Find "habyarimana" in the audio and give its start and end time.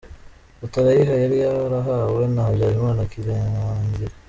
2.45-3.01